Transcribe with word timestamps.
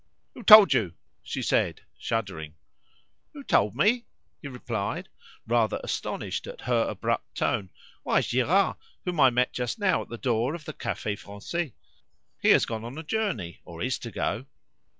"Who 0.33 0.41
told 0.41 0.73
you?" 0.73 0.95
she 1.21 1.43
said, 1.43 1.81
shuddering. 1.99 2.55
"Who 3.33 3.43
told 3.43 3.75
me!" 3.75 4.07
he 4.41 4.47
replied, 4.47 5.09
rather 5.45 5.79
astonished 5.83 6.47
at 6.47 6.61
her 6.61 6.87
abrupt 6.89 7.35
tone. 7.37 7.69
"Why, 8.01 8.21
Girard, 8.23 8.77
whom 9.05 9.19
I 9.19 9.29
met 9.29 9.53
just 9.53 9.77
now 9.77 10.01
at 10.01 10.09
the 10.09 10.17
door 10.17 10.55
of 10.55 10.65
the 10.65 10.73
Cafe 10.73 11.17
Francais. 11.17 11.75
He 12.41 12.49
has 12.49 12.65
gone 12.65 12.83
on 12.83 12.97
a 12.97 13.03
journey, 13.03 13.61
or 13.63 13.79
is 13.83 13.99
to 13.99 14.09
go." 14.09 14.47